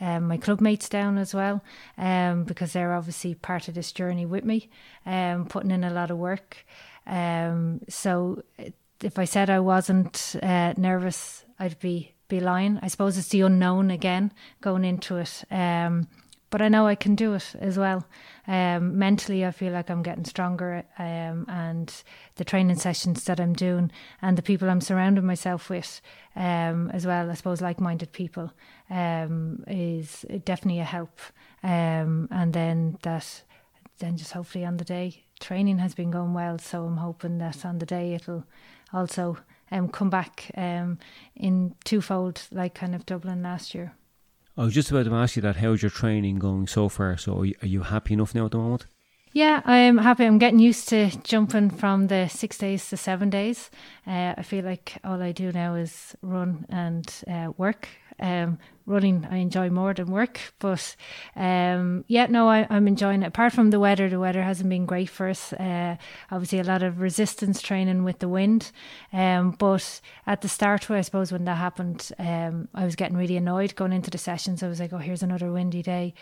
[0.00, 1.64] um, my club mates down as well
[1.98, 4.68] um, because they're obviously part of this journey with me,
[5.04, 6.64] um, putting in a lot of work.
[7.08, 8.44] Um, so
[9.02, 12.78] if I said I wasn't uh, nervous, I'd be be lying.
[12.80, 15.44] I suppose it's the unknown again going into it.
[15.50, 16.06] Um,
[16.48, 18.06] but I know I can do it as well.
[18.46, 21.92] Um, mentally, I feel like I'm getting stronger, um, and
[22.36, 26.00] the training sessions that I'm doing, and the people I'm surrounding myself with,
[26.34, 27.30] um, as well.
[27.30, 28.52] I suppose like-minded people
[28.88, 31.20] um, is definitely a help.
[31.62, 33.42] Um, and then that,
[33.98, 36.58] then just hopefully on the day, training has been going well.
[36.58, 38.44] So I'm hoping that on the day it'll
[38.92, 39.38] also
[39.70, 40.98] um, come back um,
[41.36, 43.94] in twofold, like kind of Dublin last year.
[44.56, 45.56] I was just about to ask you that.
[45.56, 47.16] How's your training going so far?
[47.16, 48.86] So, are you, are you happy enough now at the moment?
[49.32, 50.24] Yeah, I'm happy.
[50.24, 53.70] I'm getting used to jumping from the six days to seven days.
[54.04, 57.88] Uh, I feel like all I do now is run and uh, work
[58.20, 60.40] um, running I enjoy more than work.
[60.58, 60.96] But
[61.36, 63.28] um, yeah, no, I, am enjoying it.
[63.28, 65.52] Apart from the weather, the weather hasn't been great for us.
[65.52, 65.96] Uh,
[66.30, 68.72] obviously, a lot of resistance training with the wind.
[69.12, 73.36] Um, but at the start, I suppose when that happened, um, I was getting really
[73.36, 74.62] annoyed going into the sessions.
[74.62, 76.14] I was like, oh, here's another windy day.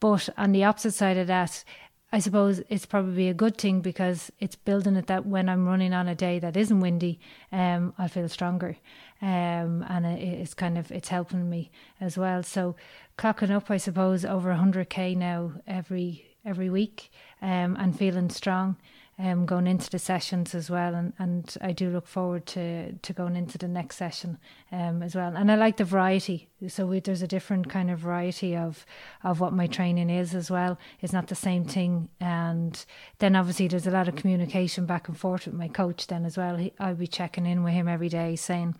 [0.00, 1.64] But on the opposite side of that,
[2.10, 5.92] I suppose it's probably a good thing because it's building it that when I'm running
[5.92, 7.20] on a day that isn't windy,
[7.52, 8.78] um, I feel stronger,
[9.20, 12.42] um, and it, it's kind of it's helping me as well.
[12.42, 12.76] So
[13.16, 17.10] clocking up, I suppose, over hundred k now every every week,
[17.42, 18.76] um, and feeling strong
[19.18, 20.94] um, going into the sessions as well.
[20.94, 24.38] And, and I do look forward to, to going into the next session
[24.70, 25.34] um, as well.
[25.36, 26.48] And I like the variety.
[26.68, 28.86] So we, there's a different kind of variety of,
[29.24, 30.78] of what my training is as well.
[31.00, 32.08] It's not the same thing.
[32.20, 32.84] And
[33.18, 36.36] then obviously there's a lot of communication back and forth with my coach then as
[36.36, 36.56] well.
[36.56, 38.76] He, I'll be checking in with him every day saying,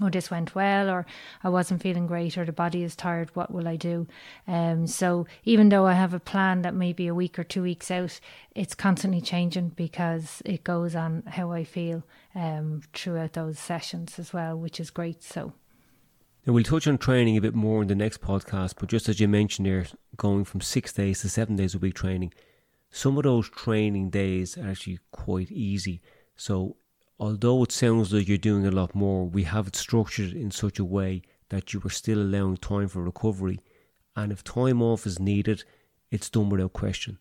[0.00, 1.06] oh, this went well, or
[1.42, 4.06] I wasn't feeling great, or the body is tired, what will I do?
[4.46, 7.62] Um, so even though I have a plan that may be a week or two
[7.62, 8.20] weeks out,
[8.54, 14.32] it's constantly changing because it goes on how I feel um, throughout those sessions as
[14.32, 15.22] well, which is great.
[15.22, 15.52] So.
[16.46, 19.20] Now we'll touch on training a bit more in the next podcast, but just as
[19.20, 22.32] you mentioned there, going from six days to seven days a week training,
[22.90, 26.00] some of those training days are actually quite easy.
[26.36, 26.76] So
[27.20, 30.78] although it sounds like you're doing a lot more, we have it structured in such
[30.78, 33.60] a way that you are still allowing time for recovery.
[34.16, 35.62] And if time off is needed,
[36.10, 37.18] it's done without question.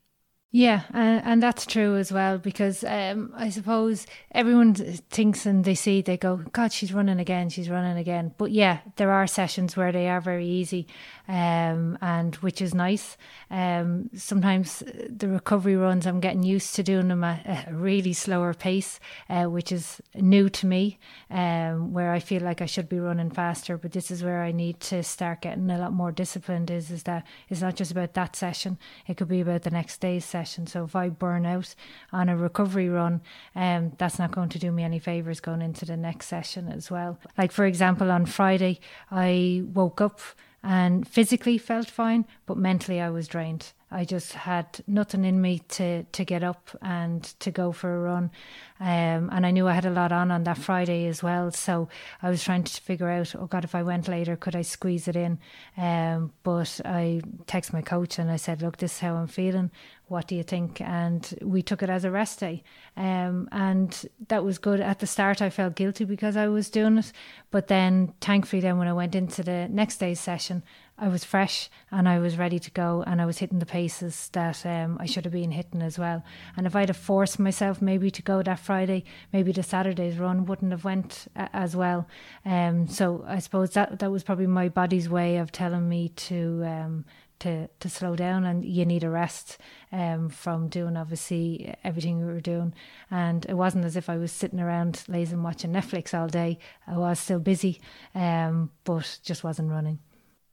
[0.51, 5.75] Yeah, and, and that's true as well because um, I suppose everyone thinks and they
[5.75, 8.33] see, they go, God, she's running again, she's running again.
[8.35, 10.87] But yeah, there are sessions where they are very easy
[11.27, 13.15] um, and which is nice.
[13.51, 18.55] Um, sometimes the recovery runs, I'm getting used to doing them at a really slower
[18.55, 20.97] pace, uh, which is new to me,
[21.29, 23.77] um, where I feel like I should be running faster.
[23.77, 26.71] But this is where I need to start getting a lot more disciplined.
[26.71, 30.01] Is is that it's not just about that session; it could be about the next
[30.01, 30.38] day's session.
[30.67, 31.75] So if I burn out
[32.11, 33.21] on a recovery run,
[33.55, 36.89] um, that's not going to do me any favors going into the next session as
[36.91, 37.19] well.
[37.37, 38.79] Like for example, on Friday,
[39.11, 40.19] I woke up
[40.63, 43.71] and physically felt fine, but mentally I was drained.
[43.91, 47.99] I just had nothing in me to to get up and to go for a
[47.99, 48.31] run,
[48.79, 51.51] um, and I knew I had a lot on on that Friday as well.
[51.51, 51.89] So
[52.21, 55.07] I was trying to figure out, oh God, if I went later, could I squeeze
[55.07, 55.39] it in?
[55.75, 59.71] Um, but I texted my coach and I said, look, this is how I'm feeling.
[60.07, 60.81] What do you think?
[60.81, 62.63] And we took it as a rest day,
[62.97, 64.81] um, and that was good.
[64.81, 67.11] At the start, I felt guilty because I was doing it,
[67.51, 70.63] but then thankfully, then when I went into the next day's session,
[71.01, 74.29] I was fresh and I was ready to go and I was hitting the paces
[74.33, 76.23] that um, I should have been hitting as well.
[76.57, 80.45] And if I'd have forced myself maybe to go that Friday, maybe the Saturday's run
[80.45, 82.07] wouldn't have went uh, as well.
[82.45, 86.63] Um, so I suppose that that was probably my body's way of telling me to
[86.65, 87.05] um,
[87.39, 89.57] to to slow down and you need a rest
[89.93, 92.73] um, from doing obviously everything we were doing
[93.09, 96.97] and it wasn't as if I was sitting around lazing watching Netflix all day I
[96.97, 97.79] was still busy
[98.13, 99.99] um, but just wasn't running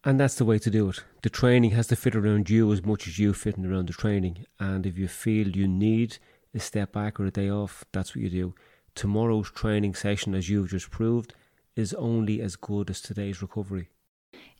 [0.06, 1.02] and that's the way to do it.
[1.22, 4.46] The training has to fit around you as much as you fitting around the training.
[4.60, 6.18] And if you feel you need
[6.54, 8.54] a step back or a day off, that's what you do.
[8.94, 11.34] Tomorrow's training session, as you've just proved,
[11.74, 13.88] is only as good as today's recovery.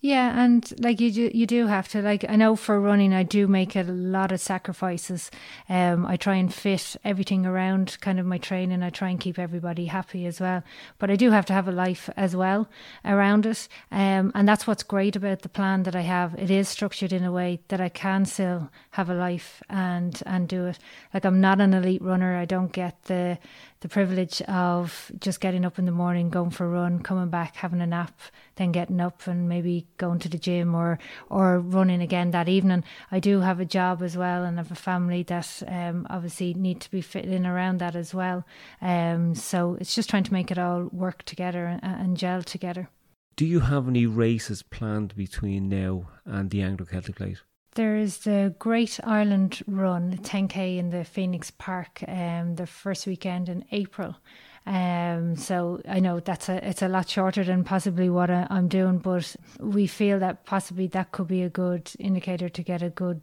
[0.01, 2.25] Yeah, and like you do, you do have to like.
[2.29, 5.31] I know for running, I do make a lot of sacrifices.
[5.71, 8.83] Um, I try and fit everything around kind of my training.
[8.83, 10.63] I try and keep everybody happy as well.
[10.99, 12.69] But I do have to have a life as well
[13.07, 13.69] around it.
[13.91, 16.35] Um, and that's what's great about the plan that I have.
[16.35, 20.47] It is structured in a way that I can still have a life and and
[20.47, 20.79] do it.
[21.15, 22.37] Like I'm not an elite runner.
[22.37, 23.39] I don't get the
[23.81, 27.57] the privilege of just getting up in the morning, going for a run, coming back,
[27.57, 28.19] having a nap,
[28.57, 30.99] then getting up and maybe going to the gym or
[31.31, 32.85] or running again that evening.
[33.11, 36.81] I do have a job as well and have a family that um, obviously need
[36.81, 38.45] to be fit in around that as well.
[38.81, 42.89] Um, so it's just trying to make it all work together and, and gel together.
[43.37, 47.43] Do you have any races planned between now and the Anglo Celtic Plate?
[47.75, 53.51] There is the Great Ireland Run, 10k in the Phoenix Park, um, the first weekend
[53.51, 54.17] in April.
[54.67, 58.67] Um, so I know that's a it's a lot shorter than possibly what I, am
[58.67, 62.91] doing, but we feel that possibly that could be a good indicator to get a
[62.91, 63.23] good,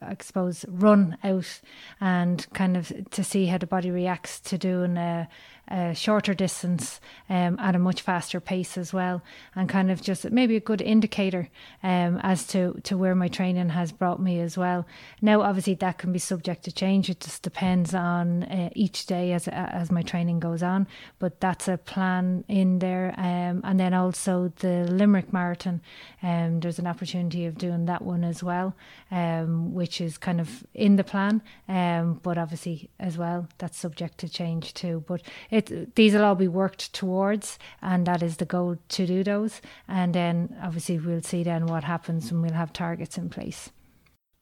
[0.00, 1.60] I suppose, run out
[2.00, 5.28] and kind of to see how the body reacts to doing a,
[5.68, 9.22] a shorter distance um, at a much faster pace as well,
[9.54, 11.48] and kind of just maybe a good indicator
[11.82, 14.86] um, as to, to where my training has brought me as well.
[15.22, 17.08] Now, obviously, that can be subject to change.
[17.08, 20.86] It just depends on uh, each day as as my training goes on.
[21.18, 25.80] But that's a plan in there, um, and then also the Limerick Marathon.
[26.22, 28.74] Um, there's an opportunity of doing that one as well,
[29.10, 31.42] um, which is kind of in the plan.
[31.68, 35.04] Um, but obviously, as well, that's subject to change too.
[35.06, 35.22] But
[35.54, 39.60] it these will all be worked towards, and that is the goal to do those.
[39.86, 43.70] And then obviously we'll see then what happens, and we'll have targets in place.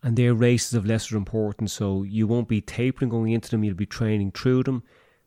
[0.03, 3.63] And they're races of lesser importance, so you won't be tapering going into them.
[3.63, 4.83] You'll be training through them.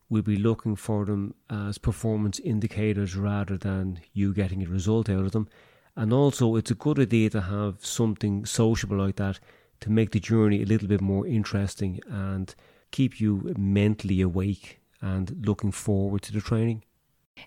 [0.10, 5.26] We'll be looking for them as performance indicators rather than you getting a result out
[5.26, 5.48] of them.
[5.96, 9.40] And also, it's a good idea to have something sociable like that
[9.82, 12.54] to make the journey a little bit more interesting and
[12.92, 16.84] keep you mentally awake and looking forward to the training.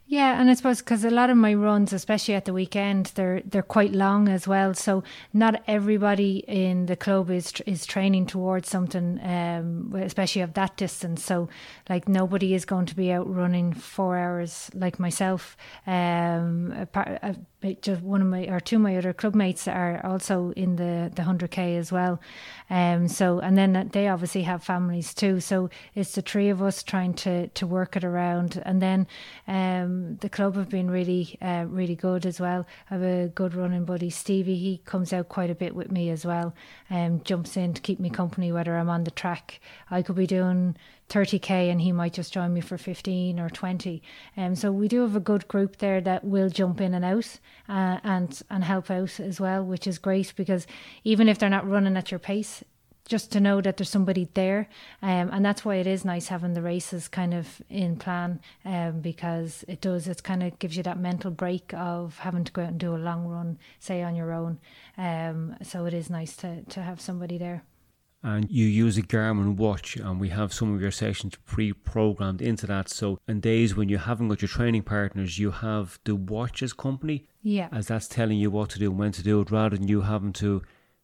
[0.07, 3.43] Yeah, and I suppose because a lot of my runs, especially at the weekend, they're
[3.45, 4.75] they're quite long as well.
[4.75, 10.77] So not everybody in the club is is training towards something, um, especially of that
[10.77, 11.25] distance.
[11.25, 11.49] So
[11.89, 15.57] like nobody is going to be out running four hours like myself.
[15.87, 17.33] Um, uh,
[17.83, 21.11] just one of my or two of my other club mates are also in the
[21.15, 22.21] the 100k as well
[22.71, 26.83] um so and then they obviously have families too so it's the three of us
[26.85, 29.07] trying to to work it around and then
[29.49, 29.78] um
[30.21, 32.67] the club have been really uh, really good as well.
[32.91, 34.57] I have a good running buddy Stevie.
[34.57, 36.55] He comes out quite a bit with me as well
[36.91, 39.61] um jumps in to keep me company whether I'm on the track.
[39.91, 40.77] I could be doing
[41.09, 44.03] 30k and he might just join me for 15 or 20
[44.37, 47.39] um, so we do have a good group there that will jump in and out
[47.69, 50.67] uh, and and help out as well which is great because
[51.05, 52.63] even if they're not running at your pace
[53.09, 54.69] just to know that there's somebody there.
[55.03, 59.01] Um, and that's why it is nice having the races kind of in plan um,
[59.01, 62.63] because it does, it kind of gives you that mental break of having to go
[62.63, 64.59] out and do a long run, say on your own.
[64.97, 67.65] Um, so it is nice to, to have somebody there
[68.23, 72.43] and you use a Garmin watch, and we have some of your sessions pre programmed
[72.43, 72.89] into that.
[72.89, 77.27] So, in days when you haven't got your training partners, you have the watches company,
[77.43, 79.87] yeah, as that's telling you what to do and when to do it, rather than
[79.87, 80.63] you having to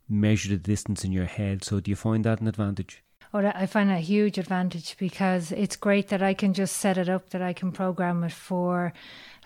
[0.09, 1.64] measure the distance in your head.
[1.64, 3.02] So, do you find that an advantage?
[3.32, 7.09] Oh, I find a huge advantage because it's great that I can just set it
[7.09, 8.92] up, that I can program it for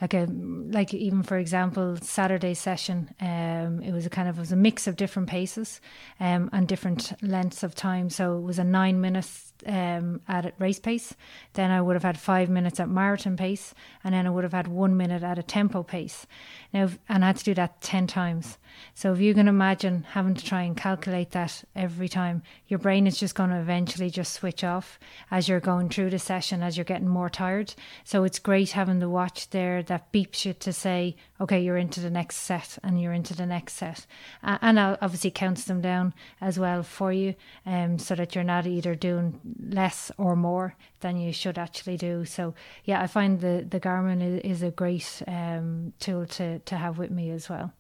[0.00, 4.52] like a like even for example Saturday session um it was a kind of was
[4.52, 5.80] a mix of different paces
[6.20, 8.10] um and different lengths of time.
[8.10, 11.14] So it was a 9 minutes um at race pace.
[11.54, 13.74] Then I would have had 5 minutes at marathon pace
[14.04, 16.26] and then I would have had 1 minute at a tempo pace.
[16.72, 18.58] Now and I had to do that 10 times.
[18.94, 23.06] So if you can imagine having to try and calculate that every time your brain
[23.06, 24.98] is just going to eventually just switch off
[25.30, 27.74] as you're going through the session as you're getting more tired.
[28.04, 32.00] So it's great having the watch there that beeps you to say, okay, you're into
[32.00, 34.06] the next set and you're into the next set.
[34.42, 37.34] Uh, and I'll obviously counts them down as well for you
[37.66, 42.24] um, so that you're not either doing less or more than you should actually do.
[42.24, 46.98] So, yeah, I find the, the Garmin is, a great um, tool to, to have
[46.98, 47.72] with me as well.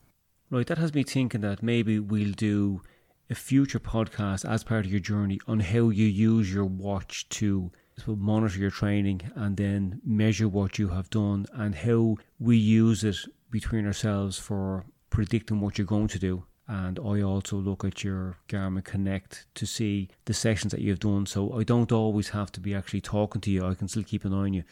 [0.50, 2.82] Right, that has me thinking that maybe we'll do
[3.30, 7.70] a future podcast as part of your journey on how you use your watch to
[8.06, 13.04] will monitor your training and then measure what you have done and how we use
[13.04, 13.16] it
[13.50, 16.44] between ourselves for predicting what you're going to do.
[16.66, 21.24] And I also look at your Garmin Connect to see the sessions that you've done.
[21.24, 23.66] So I don't always have to be actually talking to you.
[23.66, 24.64] I can still keep an eye on you.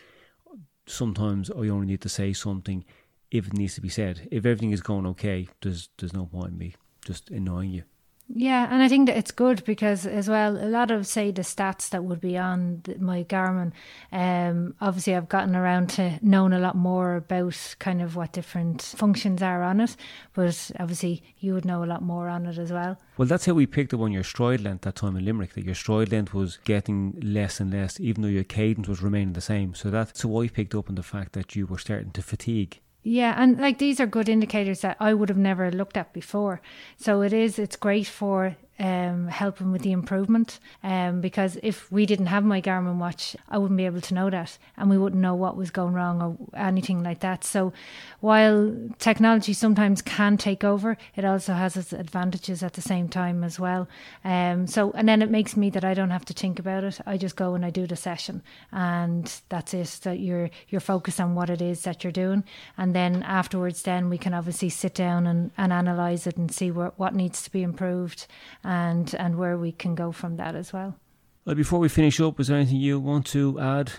[0.86, 2.84] Sometimes I only need to say something
[3.30, 4.28] if it needs to be said.
[4.30, 6.74] If everything is going okay, there's there's no point in me
[7.04, 7.84] just annoying you.
[8.28, 11.42] Yeah, and I think that it's good because as well, a lot of say the
[11.42, 13.72] stats that would be on my Garmin.
[14.10, 18.82] Um, obviously, I've gotten around to knowing a lot more about kind of what different
[18.82, 19.96] functions are on it,
[20.34, 22.98] but obviously you would know a lot more on it as well.
[23.16, 25.54] Well, that's how we picked up on your stride length that time in Limerick.
[25.54, 29.34] That your stride length was getting less and less, even though your cadence was remaining
[29.34, 29.74] the same.
[29.74, 32.80] So that's how I picked up on the fact that you were starting to fatigue.
[33.08, 36.60] Yeah, and like these are good indicators that I would have never looked at before.
[36.96, 40.58] So it is, it's great for um, helping with the improvement.
[40.82, 44.30] Um, because if we didn't have my Garmin watch, I wouldn't be able to know
[44.30, 47.44] that, and we wouldn't know what was going wrong or anything like that.
[47.44, 47.72] So,
[48.20, 53.44] while technology sometimes can take over, it also has its advantages at the same time
[53.44, 53.88] as well.
[54.24, 57.00] Um, so, and then it makes me that I don't have to think about it.
[57.06, 60.00] I just go and I do the session, and that's it.
[60.02, 62.44] That you're you're focused on what it is that you're doing,
[62.76, 66.70] and then afterwards, then we can obviously sit down and, and analyze it and see
[66.70, 68.26] what what needs to be improved
[68.66, 70.96] and and where we can go from that as well.
[71.44, 73.92] Well, before we finish up, is there anything you want to add?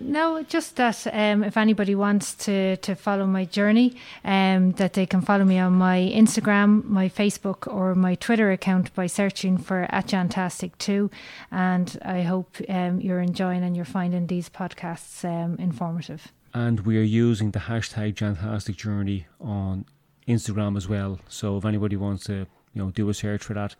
[0.00, 3.94] No, just that um, if anybody wants to, to follow my journey,
[4.24, 8.92] um, that they can follow me on my Instagram, my Facebook, or my Twitter account
[8.94, 11.12] by searching for at Jantastic2.
[11.52, 16.32] And I hope um, you're enjoying and you're finding these podcasts um, informative.
[16.52, 19.84] And we are using the hashtag Jantastic Journey on
[20.26, 21.20] Instagram as well.
[21.28, 23.76] So if anybody wants to, you know, do a search for that,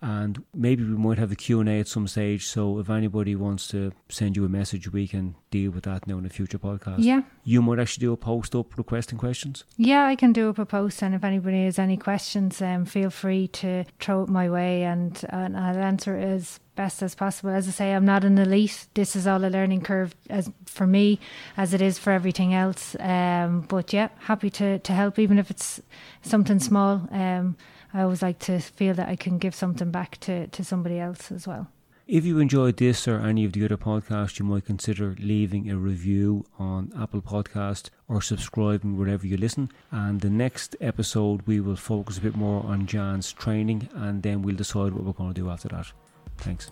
[0.00, 2.46] and maybe we might have a Q&A at some stage.
[2.46, 6.18] So if anybody wants to send you a message we can deal with that now
[6.18, 6.96] in a future podcast.
[6.98, 7.22] Yeah.
[7.44, 9.64] You might actually do a post up requesting questions.
[9.76, 11.02] Yeah I can do up a post.
[11.02, 14.84] And if anybody has any questions um, feel free to throw it my way.
[14.84, 17.50] And, and I'll answer it as best as possible.
[17.50, 18.86] As I say I'm not an elite.
[18.94, 21.18] This is all a learning curve as for me
[21.56, 22.96] as it is for everything else.
[23.00, 25.80] Um, but yeah happy to, to help even if it's
[26.22, 27.08] something small.
[27.10, 27.56] Um,
[27.96, 31.32] I always like to feel that I can give something back to, to somebody else
[31.32, 31.68] as well.
[32.06, 35.78] If you enjoyed this or any of the other podcasts, you might consider leaving a
[35.78, 39.70] review on Apple Podcast or subscribing wherever you listen.
[39.90, 44.42] And the next episode, we will focus a bit more on Jan's training and then
[44.42, 45.90] we'll decide what we're going to do after that.
[46.36, 46.68] Thanks.